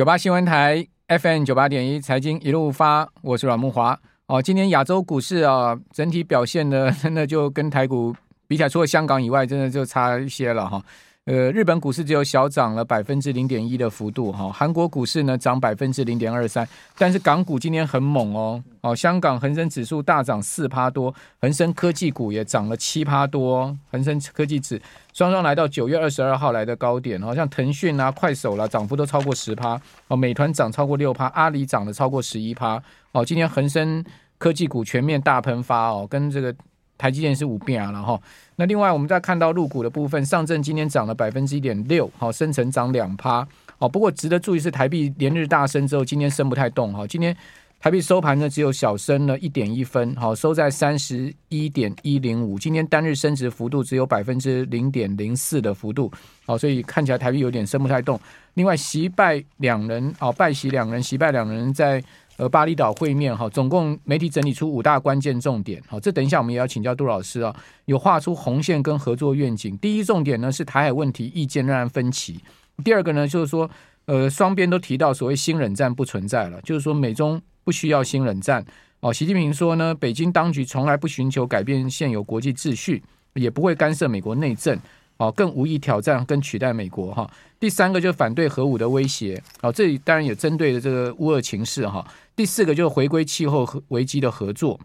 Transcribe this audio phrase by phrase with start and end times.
[0.00, 4.00] 九八新闻台 FM 九八点一财经一路发，我是阮慕华。
[4.28, 8.16] 哦，今天亚洲股市啊，整体表现呢，真的就跟台股
[8.48, 10.82] 比起来，除了香港以外，真的就差一些了哈。
[11.30, 16.68] 呃，日本股市只有小涨了百分之零点一的幅度哈，韩国股市呢涨百分之零点二三，
[16.98, 24.82] 但是港股今天很猛哦，哦，香港恒生指数大涨四趴多，恒生科技股也涨了七趴多，恒生科技指
[25.12, 34.04] 双双来到九月二十二号来的高点，好像腾讯啊、快手啦，涨幅都超过十趴，哦，美团涨超过六趴，阿里涨了超过十一趴，哦，今天恒生
[34.36, 36.52] 科技股全面大喷发哦，跟这个。
[37.00, 38.20] 台积电是五变啊，然后
[38.56, 43.46] 那另外我们再看到入股的部分，上证今天涨了百分之一点六，好，深成涨两趴，
[43.78, 47.34] 哦，不过值得注意是台币连日大升之后，今天升不太动，哈，今天
[47.80, 56.12] 台币收盘呢只有小升了一点一分，好，收在三十一点一零五，今天单日升值幅度只有百分之零点零四的幅度，
[56.44, 58.20] 好，所以看起来台币有点升不太动。
[58.54, 62.04] 另外，习拜两人，哦，拜习两人，习拜两人在。
[62.40, 65.82] 和巴厘岛会面哈，总共媒体整理出五大关键重点。
[65.86, 67.54] 好，这等一下我们也要请教杜老师啊。
[67.84, 69.76] 有画出红线跟合作愿景。
[69.76, 72.40] 第一重点呢是台海问题意见仍然分歧。
[72.82, 73.70] 第二个呢就是说，
[74.06, 78.64] 呃，双边都提到所谓新冷战不存在了，就是说美中不需要新冷战。
[79.00, 83.02] 哦，习近平说呢，北京当局从来不寻求改变现有国际秩序，
[83.34, 84.78] 也不会干涉美国内政。
[85.18, 87.30] 哦，更无意挑战跟取代美国哈。
[87.58, 89.38] 第三个就是反对核武的威胁。
[89.60, 92.02] 哦，这里当然也针对的这个乌俄情势哈。
[92.40, 94.80] 第四个就是回归气候和危机的合作。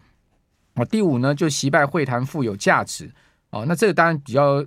[0.74, 3.10] 啊，第五呢就习拜会谈富有价值。
[3.48, 4.62] 哦，那这个当然比较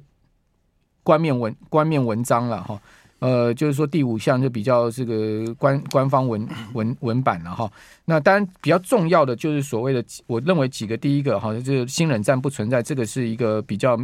[1.04, 2.82] 冠冕文冠冕文章了哈。
[3.20, 7.72] 呃，就是说第五项就比较这个官官方文文文版了哈。
[8.06, 13.96] 那当然比较重要的就是所谓的，我认为几个，第一个好像就是新冷战不存在，这个是一个比较。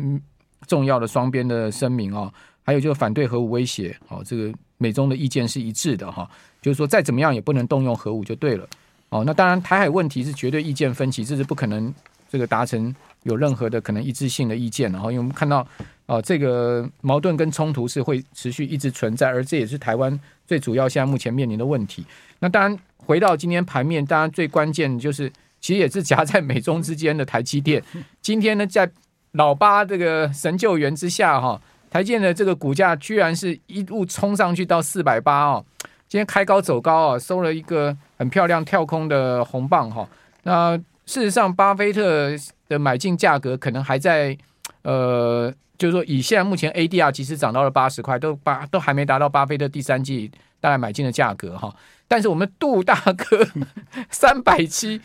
[0.67, 2.31] 重要的双边的声明啊，
[2.63, 6.30] 还有就是反对核武威胁，哦，这个美中的意见是一致的哈，
[6.62, 8.68] 就是说再怎么样也不能动用核武就对了，
[9.09, 11.94] 哦，那当然台海问题是绝对意见分歧，这是不可能
[12.30, 15.66] 这个达成有任何的可能一致性的意见，然后因为我们看到
[16.06, 22.06] 哦，这个矛盾跟冲突是会持续一直存在，而这也是台湾最主要现在目前面临的问题。
[22.40, 27.84] 那当然回到今天盘面，当然最关键就是其实也是夹在美中之间的台积电，
[28.22, 28.91] 今天呢在。
[29.38, 31.62] 老八这个神救援之下哈，
[31.95, 35.66] 台建的这个股价居然是一路冲上去到四百八哦，
[36.09, 40.05] 今天开高走高啊，收了一个很漂亮跳空的红棒哈。
[40.44, 42.31] 那事实上，巴菲特
[42.67, 44.38] 的买进价格可能还在
[44.81, 50.29] 呃，就是说以现在目前 ADR 其实涨到了八十块，都八都还没达到巴菲特第三季
[50.59, 51.73] 大概买进的价格哈。
[52.09, 53.47] 但是我们杜大哥
[54.11, 55.00] 三百七。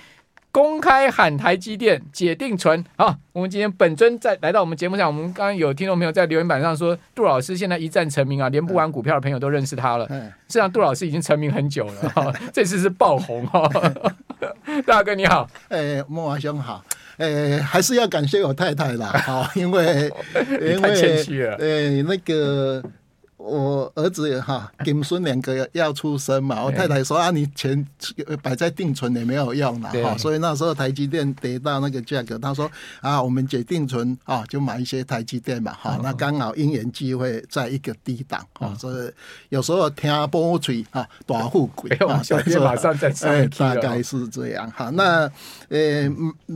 [0.52, 10.08] 公开喊台积电解定存，好，我们今天本尊在来到我们节目上，我们刚刚有听众朋友在留言板上说，杜老师现在一战成名啊，连不玩股票的朋友都认识他了。
[10.08, 10.14] 实
[10.48, 13.68] 际上，杜老师已经成名很久了，哈， 这次是爆红哈。
[14.84, 16.84] 大哥你好，哎，莫华兄好，
[17.18, 20.10] 哎，还是要感谢我太太啦，好，因为
[20.60, 22.82] 因为太谦虚了，哎，那个。
[23.42, 27.86] 我儿子也哈， 跟孙两个要出生嘛，我太太说啊，你钱
[28.42, 39.10] 摆在定存也没有用了哈，所以那时候台积电跌到那个价格，他说啊，我们解定存啊，就买一些台积电嘛哈，那刚好因缘机会在一个低档啊，所以
[39.48, 45.30] 有时候听波吹啊，大富贵啊，所以马上再哎，大概是这样哈，那
[45.70, 46.08] 呃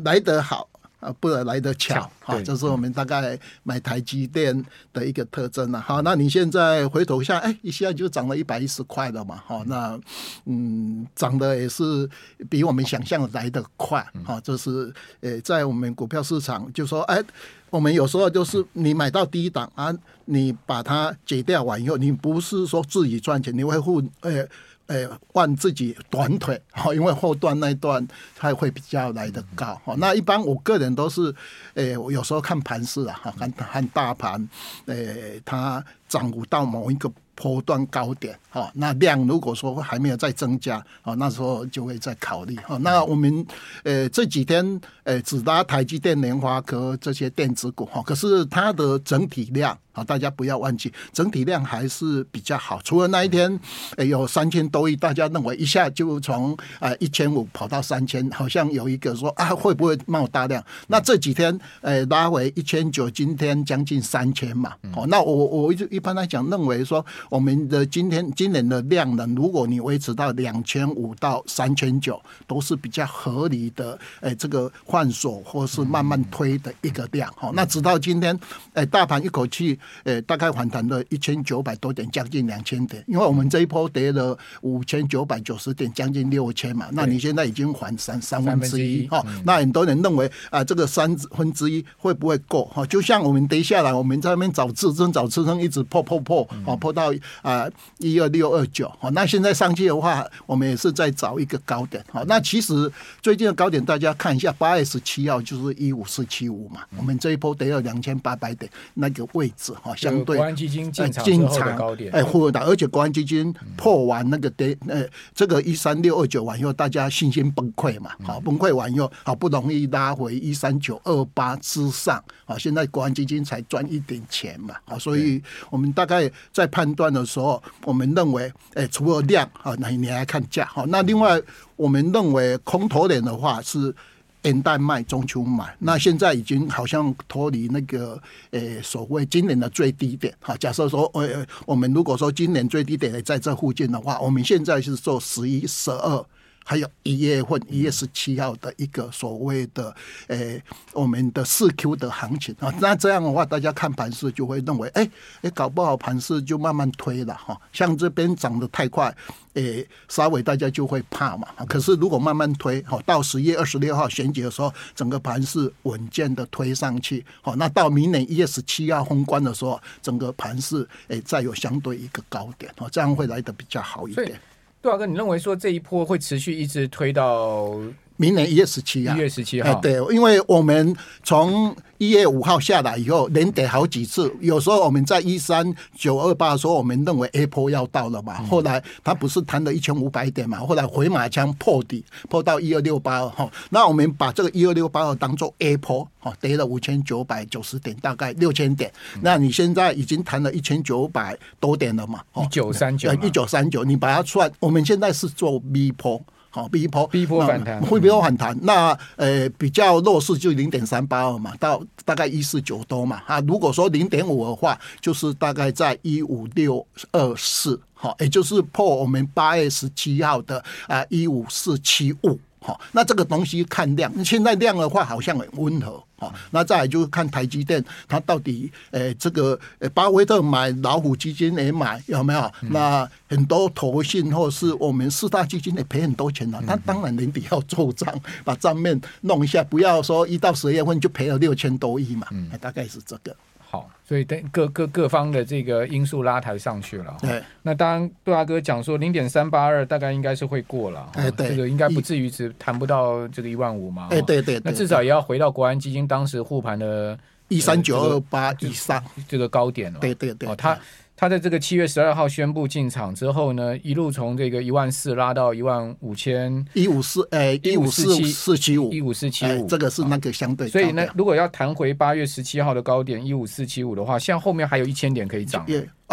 [0.05, 0.69] 来得好。
[1.05, 5.79] 啊，不来得巧哈，这是我们大概买台积电的一个特征了。
[5.79, 9.37] 好，那你现在回头下，哎，一下就涨了一百一十块了嘛？
[9.47, 10.01] 哈，那
[10.47, 12.09] 嗯，涨的也是
[12.49, 14.05] 比我们想象来得快。
[14.25, 17.23] 哈，这是呃，在我们股票市场，就说，哎，
[17.69, 19.95] 我们有时候就是你买到低档啊，
[20.25, 24.47] 你把它解掉完以后，你不是说自己赚钱，你会付呃。
[24.89, 28.06] 诶，换自己短腿哈， 因为后段那一段
[28.37, 31.34] 它会比较来得高哈，那一般我个人都是，
[31.75, 34.49] 诶，我有时候看盘势啊，看看大盘，
[34.87, 37.11] 诶，它涨幅到某一个。
[37.34, 42.76] 波段高点，哈，那量如果说还没有再增加，啊，那时候就会再考虑，哈。
[42.79, 43.44] 那我们
[43.82, 52.81] 呃这几天呃只拉台积电、联发科这些电子股，哈，可是它的整体量啊，大家不要忘记，整体量还是比较好。
[52.85, 53.59] 除了那一天
[53.97, 60.64] 呃有三千多亿，大家认为一下就从啊一千五跑到三千，好像有一个说啊会不会冒大量？
[60.87, 67.05] 那这几天呃拉回一千九，今天将近三千嘛，哦，那我我一一般来讲认为说。
[67.29, 73.99] 我们的今天今年的量能，如果你维持到两千五到三千九，都是比较合理的。
[74.21, 77.50] 哎，这个换手或是慢慢推的一个量哈。
[77.55, 78.38] 那直到今天，
[78.73, 83.03] 哎，大盘一口气，哎，大概反弹了一千九百多点，将近两千点。
[83.06, 86.87] 因为我们这一波跌了五千九百九十点，将近六千嘛。
[86.93, 89.25] 那你现在已经还三三分之一哈。
[89.44, 92.85] 那很多人认为啊，这个三分之一会不会够哈？
[92.87, 97.69] 就像我们跌下来，我们在那边找支撑，找支撑，一直破破破，啊，破到啊
[97.99, 98.90] 一二六二九。
[98.99, 102.05] 好，那现在上去的话，我们也是在找一个高点。
[102.11, 102.90] 好，那其实
[103.22, 106.81] 最近的高点，大家看一下，八月十七号就是一五四七五嘛。
[106.96, 131.41] 我们这一波得有两千八百点，那个位置哈，相对国安基金进场之后的高点，哎，获得，而且国安基金破完那个跌，呃，这个一三六二九完以后，大家信心崩溃嘛，好，崩溃完以后，好不容易拉回一三九二八之上，好，现在国安基金才赚一点钱嘛，好，所以我们大概在判断的时候，我们认为，哎，除了量啊，那你来看价，好，那另外
[131.77, 133.95] 我们认为空头点的话是
[134.43, 138.21] 元旦卖，中秋买，那现在已经好像脱离那个
[138.51, 146.25] 呃所谓今年的最低点，哈，假设说呃我们如果说今年最低点在这附近的话，我们现在是做十一、十二。
[146.64, 149.94] 还有一月份一月十七号的一个所谓的
[150.28, 150.61] 诶，
[150.93, 155.08] 我们的四 Q 的行情啊，那这样的话，大家看盘势就会认为，哎
[155.43, 157.61] 哎，搞不好盘势就慢慢推了哈。
[157.72, 159.14] 像这边涨得太快，
[159.52, 161.46] 诶，稍微大家就会怕嘛。
[161.69, 174.40] 可是如果慢慢推，好，到十月二十六号选举的时候，整个盘势稳健的推上去，好，那到明年一月十七号封关的时候，整个盘势诶再有相对一个高点，哦，这样会来得比较好一点。
[174.85, 177.71] 杜老哥，你认为说这一波会持续一直推到
[178.16, 179.14] 明年一月十七啊？
[179.14, 184.32] 一月十七号，哎，对，因为我们从一月五号下来以后，连跌好几次。
[184.40, 188.34] 有时候我们在一三九二八的时候，我们认为 A 波要到了嘛。
[188.44, 190.58] 后来它不是弹了一千五百点嘛？
[190.61, 193.50] 后来回马枪破底，破到一二六八二哈。
[193.70, 198.93] 那我们把这个一二六八二当做 A 波，哈，跌了五千九百九十点，大概六千点。
[199.22, 202.20] 那你现在已经弹了一千九百多点了嘛？
[202.37, 206.22] 一九三九，一九三九，你把它算，我们现在是做 B 波。
[206.55, 208.56] 好逼迫逼迫反弹，会比较反弹。
[208.62, 213.21] 那呃，比较弱势就零点三八二嘛，到大概一四九多嘛。
[213.27, 222.39] 啊，如果说零点五的话，就是大概在一五六二四，好，也就是破我们八月十七号的啊一五四七五。
[222.66, 226.02] 好，那这个东西看量，现在量的话好像很温和。
[226.16, 229.58] 好，那再来就是看台积电，它到底诶、欸、这个
[229.93, 232.40] 巴菲特买，老虎基金也买，有没有？
[232.62, 236.62] 嗯、那很多投信或是我们四大基金也赔很多钱了。
[236.66, 238.08] 他当然年底要做账，
[238.44, 242.26] 把账面弄一下，不要说一到十月份就赔了六千多亿嘛。
[242.31, 243.37] 嗯，大概是这个。
[243.75, 247.17] 好，所以等各各各方的这个因素拉抬上去了。
[247.21, 251.11] 对，那当然杜大哥讲说零点三八二大概应该是会过了。
[251.15, 254.09] 哎，对，这个应该不至于只谈不到这个一万五嘛。
[254.11, 257.19] 哎，对对，那至少也要回到国安基金当时护盘的
[257.49, 259.99] 一三九二八以上这个高点了。
[260.00, 260.79] 对对对，哦，他。
[261.16, 270.69] 他在这个七月十二号宣布进场之后呢，一路从这个一万四拉到一万五千一五四，哎，一五四七四七五，一五四七五，这个是那个相对。
[270.69, 275.64] 所以呢，如果要弹回八月十七号的高点一五四七五的话，像后面还有一千点可以涨。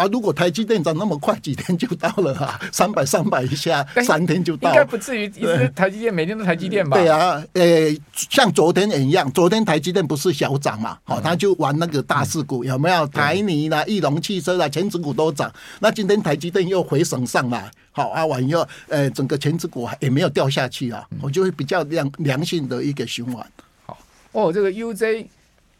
[0.02, 4.74] 啊，如果台积电涨那么快，几天就到了啊， 三百三百一下，三天就到了。
[4.74, 6.96] 应该不至于一直台积电每天都台积电吧？
[6.96, 10.98] 对啊，呃、欸，像昨天也一样，昨天台积电不是小涨嘛？
[11.04, 13.06] 好、嗯，他就玩那个大势股，有没有？
[13.06, 15.52] 台泥啦、翼龙汽车啦，全指股都涨。
[15.78, 23.46] 那今天台积电又回升上来，好啊，完以后，呃，整个全指股也没有掉下去啊，我就会比较良良性的一个循环。
[23.86, 23.98] 好，
[24.32, 25.26] 哦，这个 UJ。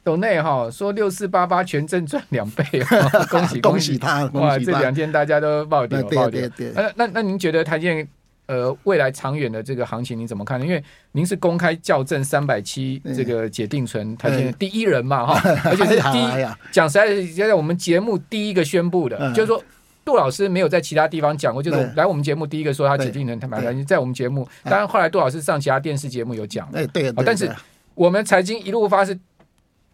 [0.05, 2.65] 斗内哈说六四八八全正赚两倍，
[3.31, 4.25] 恭喜恭喜他！
[4.33, 6.51] 哇，这两天大家都爆点爆点。
[6.75, 8.09] 那那那您觉得台积电
[8.47, 10.67] 呃未来长远的这个行情你怎么看呢？
[10.67, 10.83] 因为
[11.13, 15.41] 您是公开校正三百七这个解定存台积电第一人嘛哈，
[15.71, 19.63] 而且是第一讲实在是在我们节目第一个宣布的，就是说
[20.05, 27.49] 杜老师没有在其他地方讲过，就是来我们节目第一个说他解定存他买在我们节目，当然后来杜老师上其他电视节目有讲，哎对，但是
[27.95, 29.17] 我们财经一路发是。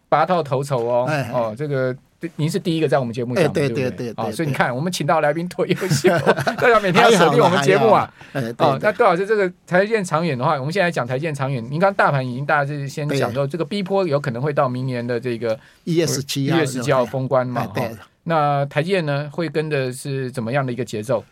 [0.09, 1.95] 拔套头筹哦，哦，这个
[2.35, 6.09] 您是第一个在我们节目讲的，对对对，啊，所以你看，我们请到来宾多优秀，
[6.59, 8.11] 大家每天要锁定我们节目啊，
[8.57, 17.71] 哦，那杜老师这个台积电长远的话，我们现在讲台积电长远，您刚大盘已经大家就是先讲到这个逼坡有可能会到明年的这个一月十七一月十七号封关嘛，
[18.23, 21.23] 那台积电呢会跟的是怎么样的一个节奏？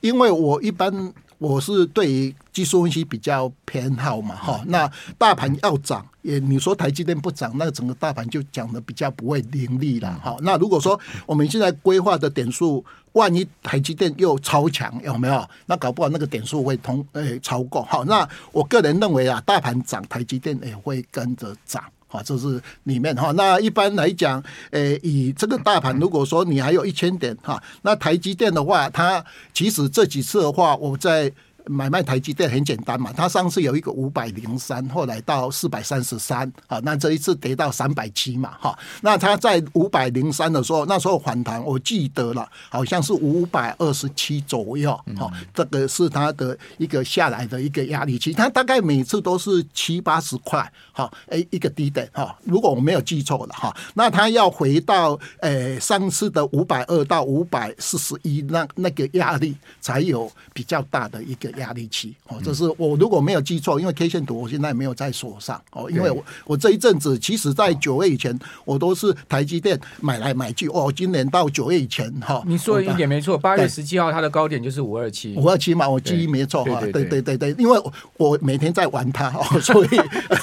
[0.00, 0.92] 因为我一般
[1.38, 4.62] 我是对于技术分析比较偏好嘛，哈。
[4.66, 10.36] 那大盘要涨，也你说台积电不涨，那整个大盘就讲的比较不会凌厉了，哈。
[10.40, 15.48] 那如果说我们现在规划的点数，万一台积电又超强，有没有？
[15.66, 18.04] 那搞不好那个点数会通诶、欸、超过，好。
[18.04, 21.82] 那我个人认为啊，大盘涨，台积电也会跟着涨。
[22.06, 23.32] 好，这是里面哈。
[23.32, 31.32] 那一般来讲，呃，以这个大盘，如果说你还有一千点哈，那台积电的话，它其实这几次的话，我在。
[31.68, 61.55] 买卖台积电很简单嘛，它上次有一个五百零三，后来到四百三十三，啊，那这一次跌到三百七嘛，哈，那它在五百零三的时候，那时候反弹，我记得了，好像是五百二十七左右，哈，这个是它的一个下来的一个压力期，它大概每次都是七八十块，哈，哎，一个低点，哈，如果我没有记错了，哈，那它要回到，诶，上次的五百二到五百四十一，那那个压力才有比较大的一个。
[61.58, 77.36] 压力期哦，这是我如果没有记错，因为 K 线图我现在没有在锁上哦，因为我我这一阵子其实在九月以前我都是台积电买来买去哦，今年到九月以前哈，你说的一点没错，八月十七号它的高点就是五二七，五二七嘛，我记忆没错哈，对对对。
[77.36, 77.78] 对，因为
[78.16, 79.88] 我每天在玩它哦， 所以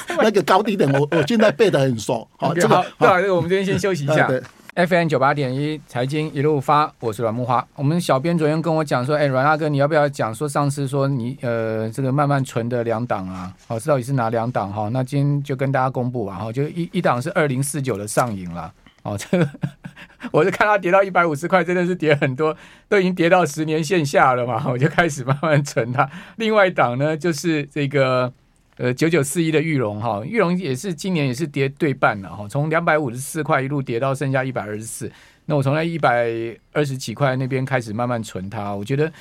[0.09, 4.29] 那个高低点我我现在背得很熟， 好，这个好，不好意思，我们这边先休息一下。
[4.75, 7.63] FM 九八点一财经一路发，我是阮慕驊。
[7.75, 13.53] 我们小编昨天跟我讲说，哎、阮大哥，你要不要讲说上次说你呃这个慢慢存的两档啊？
[13.67, 14.89] 好，这到底是哪两档哈？
[14.91, 18.73] 那今天就跟大家公布吧哈，就一一档是二零四九的上影了。
[19.03, 19.47] 哦，这个
[20.33, 22.57] 我就看它跌到一百五十块，真的是跌很多，
[22.89, 26.09] 都已经跌到十年线下了嘛，我就开始慢慢存它。
[26.37, 28.33] 另外一档呢，就是这个。
[28.77, 35.11] 呃，九九四一的玉龙哈，玉龙也是今年也是跌对半了哈，从两百五十四块一路跌到剩下一百二十四。
[35.45, 36.27] 那我从那一百
[36.71, 39.11] 二十几块那边开始慢慢存它，我觉得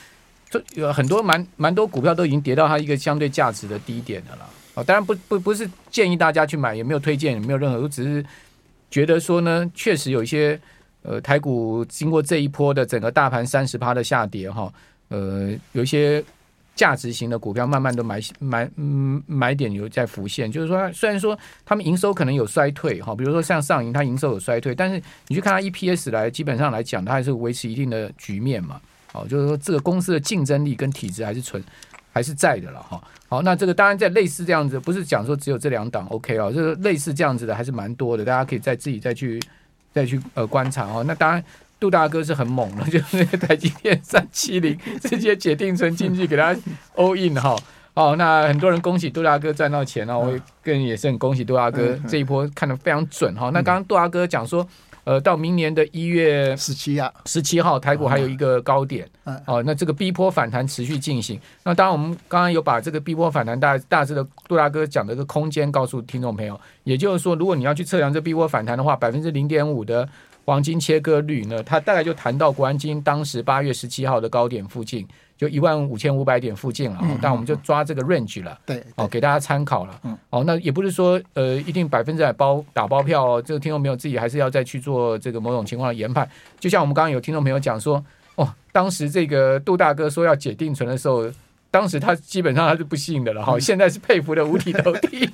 [0.49, 4.49] 这有很多蛮蛮多股票都已经跌到它一个相对价值的低点的了。
[4.75, 8.25] 哦，当然不不不是建议大家去买，也没有推荐，也没有任何，我只是
[8.91, 10.59] 觉得说呢，确实有一些
[11.03, 14.73] 呃台股经过这一波的整个大盘三十趴的下跌哈，
[15.09, 16.25] 呃有一些。
[16.75, 28.81] 价值型的股票慢慢都买买嗯买点有在浮现，就是说虽然说他们营收可能有衰退哈，比如说像上银，它营收有衰退，但是你去看它 EPS 来，基本上来讲，它还是维持一定的局面嘛。
[29.13, 31.63] 好，就是说这个公司的竞争力跟体质还是存
[32.13, 33.03] 还是在的了哈。
[33.29, 39.39] 好，那这个当然在类似这样子，不是讲说只有这两档 OK 哦，就是类似这样子的还是蛮多的，大家可以再自己再去
[39.93, 41.05] 再去呃观察哦。
[41.07, 41.45] 那当然。
[41.83, 46.55] 杜大哥是很猛的， 就是那个台积电三七零 直接解定存进去给他
[46.95, 47.57] all in 哈，
[47.95, 50.31] 哦，那很多人恭喜杜大哥赚到钱了，我
[50.63, 53.51] 个人也是很恭喜杜大哥这一波看得非常准哈。
[53.53, 54.65] 那刚刚杜大哥讲说，
[55.03, 59.05] 呃，到明年的一月十七啊，十七号台股还有一个高点，
[59.45, 61.37] 哦，那这个逼波反弹持续进行。
[61.65, 70.09] 那当然我们刚刚有把这个逼波反弹大大致的杜大哥讲的一个空间告诉听众朋友，也就是说，如果你要去测量这逼波反弹的话，百分之零点五的。
[70.45, 71.63] 黄金切割率呢？
[71.63, 75.07] 它大概就谈到国安基金当时八月十七号的高点附近，
[75.37, 77.01] 就一万五千五百点附近了。
[77.21, 80.01] 但我们就抓这个 range 了，对，哦，给大家参考了。
[80.31, 83.43] 哦，那也不是说呃一定百分之百包打包票哦。
[83.43, 86.29] 这个听众朋友自己还是要再去做这个某种情况的研判。
[86.59, 91.31] 就像我们刚刚有听众朋友讲说，哦，当时这个杜大哥说要解定存的时候。
[91.73, 95.27] 当时他基本上他是不信的了哈，现在是佩服的五体投地。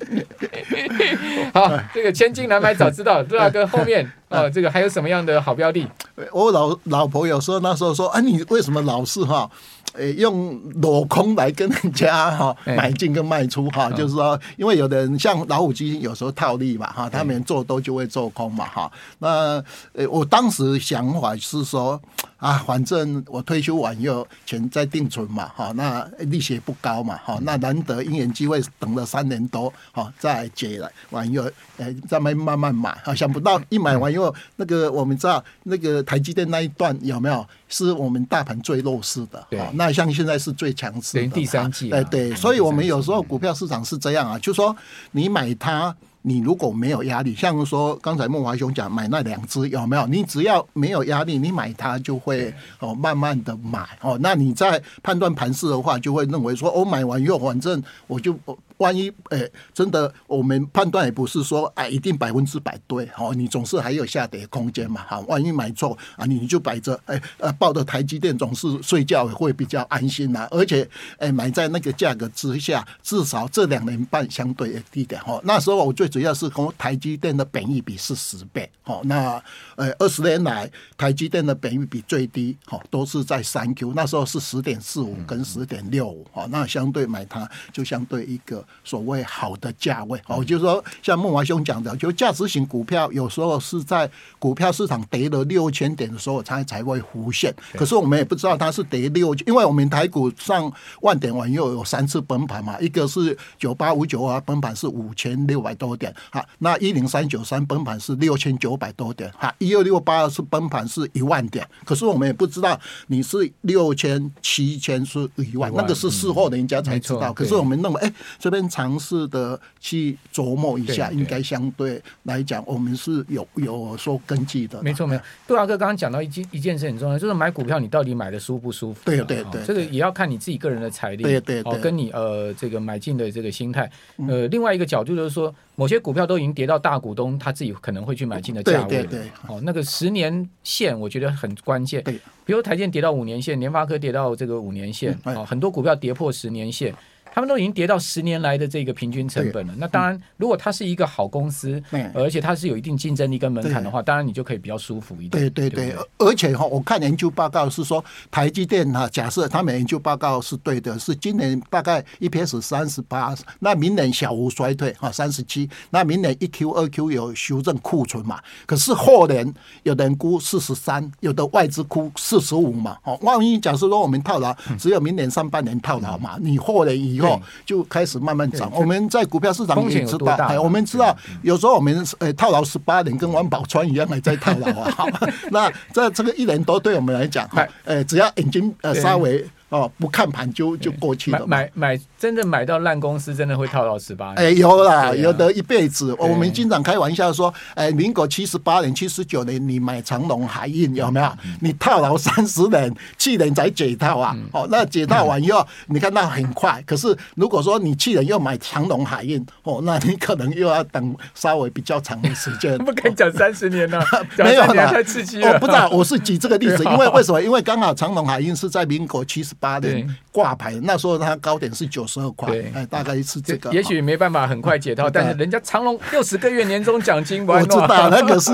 [1.53, 5.85] 好，这个千金难买早知道，杜大哥后面啊，这个还有什么样的好标的？
[6.31, 9.51] 我老老婆有时候那时候说，啊，你为什么老是哈？
[9.93, 18.89] 诶，用裸空来跟人家哈买进跟卖出哈，就是说，因为有的人像老虎基金有时候套利嘛哈，他们做多就会做空嘛哈。
[19.17, 19.61] 那
[19.93, 21.99] 诶，我当时想法是说
[22.39, 37.45] 啊，反正我退休完以后钱再定存嘛哈，那利息也不高嘛哈，那难得因缘机会等了三年多哈，再解了完以后诶，再慢慢慢买哈，想不到一买完以后，那个我们知道那个台积电那一段有没有？
[37.71, 41.27] 是我们大盘最弱势的，对，那像现在是最强势的。
[41.27, 44.75] 第三季，对对，所以我们有时候股票市场是这样啊，就说
[45.11, 50.05] 你买它，你如果没有压力，像说刚才孟华兄讲买那两只有没有？
[50.07, 54.17] 你只要没有压力，你买它就会哦慢慢的买哦。
[54.21, 58.37] 那你在判断盘势的话，就会认为说哦买完以后，反正我就。
[58.79, 65.19] 万一诶、欸，真的，我们判断也不是说哎，一定百分之百对哦，你总是还有下跌空间嘛哈。
[65.27, 70.47] 万一买错啊，你就摆着哎呃，抱着台积电总是睡觉也会比较安心呐。
[70.49, 75.41] 而且哎，买在那个价格之下，至少这两年半相对也低点哦。
[75.43, 79.41] 那时候我最主主要是跟台积电的本益比是十倍，好，那
[79.77, 117.31] 呃二十年来台积电的本益比最低，好，都是在三 Q，那时候是十点四五跟十点六五，好，那相对买它就相对一个所谓好的价位，好，就是说像孟华兄讲的，就价值型股票有时候是在股票市场跌了六千点的时候，它才会浮现，可是我们也不知道它是跌六，因为我们台股上万点完又有三次崩盘嘛，一个是九八五九啊，崩盘是五千六百多点，哈，那一零三九三崩盘是六千九百多点，哈，一二六八是崩盘是一万点，可是我们也不知道你是六千七千是一万，那个是事后人家才知道。
[117.33, 124.81] 可是我们认为，哎，这边尝试的去琢磨一下，应该相对来讲，我们是有有说根据的。
[124.81, 125.23] 没错，没错。
[125.45, 129.01] 杜大哥刚刚讲到一件一件事很重要，就是买股票你到底买的舒不舒服？
[129.03, 133.89] 对对对，这个也要看你自己个人的财力，对对对，跟你呃这个买进的这个心态。
[134.27, 138.89] 呃，另外一个角度就是说，某些股票都已经跌到大股东他自己可能会去买进的价位。
[138.89, 139.31] 对对对。
[139.47, 142.03] 哦，那个十年线我觉得很关键。
[142.03, 142.19] 对。
[142.43, 146.93] 比如台建跌到五年线，联发科跌到这个五年线，哦，很多股票跌破十年线。
[147.33, 149.73] 他们都已经跌到十年来的这个平均成本了。
[149.77, 151.81] 那当然，如果它是一个好公司，
[152.13, 155.49] 而且它是有一定竞争力跟门槛的话，当然你就可以比较舒服一点。
[155.51, 168.39] 对对对，而且哈，我看研究报告是说，台积电哈，假设他们研究报告是对的，是今年大概 EPS 三十八，那明年小幅衰退哈，三十七，那明年一 Q 二 Q 有修正库存嘛？
[168.65, 172.97] 可是后年有的人估四十三，有的外资估四十五嘛？
[173.03, 176.37] 哦，万一假设说我们套牢，只有明年上半年套牢嘛？
[176.39, 177.39] 你后年以后。
[177.65, 178.71] 就开始慢慢涨。
[178.73, 184.91] 我们在股票市场也知道，哎，我们知道有时候我们呃套牢十八年，跟王宝钏一样还在套牢啊。
[184.97, 185.07] 好，
[185.51, 187.47] 那这这个一年多对我们来讲，
[187.83, 189.45] 呃，只要眼睛呃稍微。
[189.69, 191.45] 哦，不看盘就就过去了。
[191.45, 194.37] 买买真的买到烂公司，真的会套到十八年。
[194.37, 196.15] 哎，有啦，有的一辈子。
[196.17, 201.31] 我们经常开玩笑说，哎，民国七十八年、七十九年，你买长隆海运有没有？
[201.61, 204.35] 你套牢三十年，去年才解套啊。
[204.51, 206.83] 哦，那解套完以后，你看那很快。
[206.87, 212.75] 可是如果说你去年又买长隆海运，哦，那你可能又要等稍微比较长的时间。
[212.83, 214.03] 不可以讲三十年了，
[214.39, 215.53] 没有了，太刺激了。
[215.53, 217.39] 我不知道，我是举这个例子， 因为为什么？
[217.39, 219.53] 因为刚好长隆海运是在民国七十。
[219.59, 223.71] 八年挂牌，那时候它高点是九十二块，哎，大概是这个。
[223.71, 228.51] 也许没办法很快解套，但是人家长隆六十个月年终奖金， 我知道那个是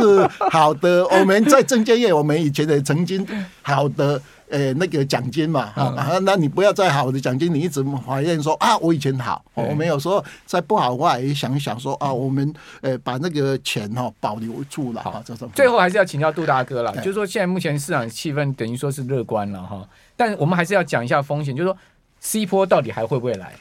[0.52, 1.06] 好的。
[1.08, 3.26] 我们在证券业，我们以前也曾经
[3.62, 15.22] 好的呃那个奖金嘛，啊，那你不要再好的奖金，你一直怀念说啊，我以前好，我们有时候再不好的话也想一想说啊，我们呃把那个钱哈保留住了哈。
[15.26, 19.88] 这种最后还是要请教杜大哥了，就是说现在目前市场气氛等于说是乐观了哈。
[20.16, 21.78] 但我们还是要讲一下风险，就是说
[22.20, 23.54] C 波到底还会不会来？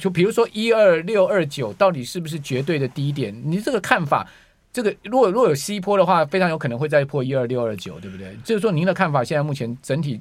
[0.00, 3.34] 就比如说一二六二九，到底是不是绝对的低点？
[3.44, 4.26] 你这个看法，
[4.72, 8.34] 这个如果如果有 C 波的话，非常有可能会再破一二六二九，对不对？
[8.42, 10.18] 就是说您的看法，现在目前整体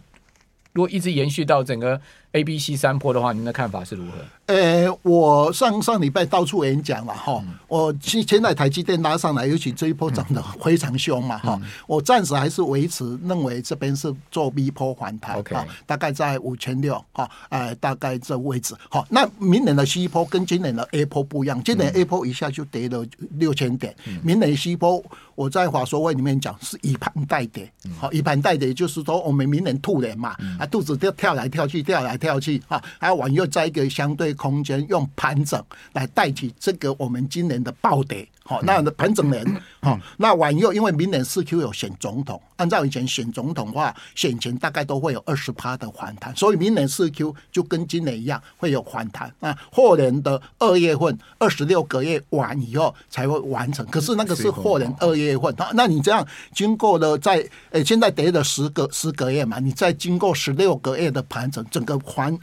[0.74, 2.00] 如果一直延续到整个
[2.32, 4.12] A、B、C 三波的话，您的看法是如何？
[4.46, 15.56] 呃，我上上礼拜到处演讲了哈，我现现在台积电拉上来，尤其这一波涨得非常凶嘛哈，我暂时还是维持认为这边是做 B 波反弹，OK，
[15.86, 19.06] 大概在五千六哈，哎，大概这位置好。
[19.10, 23.06] 那明年的 C 波跟今年的 A 波不一样，今年 A 波一下就跌了
[23.38, 25.04] 六千点，明年 C 波
[25.36, 34.32] 我在华说会里面讲是以盘代跌，好，以盘代跌就是说我们明年兔年嘛，啊肚子跳跳来跳去，跳来跳去哈，还往右在一个相对。
[34.42, 35.64] 空间用盘整
[35.94, 39.46] 来代替这个我们今年的暴跌，好，那盘整年，
[39.82, 49.34] 好，那晚又因为明年四 Q 有选总统，按照以前选总统的话，选前大概都会有二十趴的反弹，所以明年四 Q 就跟今年一样会有反弹。
[49.40, 62.38] 那后年的二月份二十六个月完以后才会完成，可是那个是后年二月份，那你这样经过了在诶现在跌了十个十个月嘛，你再经过十六个月的盘整，整个环。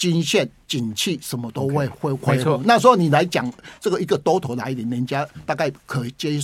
[0.00, 2.56] 均线、景气什么都会会恢复。
[2.64, 6.40] 那时候你来讲这个一个多头来临，人家大概可接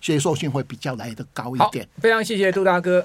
[0.00, 1.86] 接受性会比较来的高一点。
[2.00, 3.04] 非常谢谢杜大哥。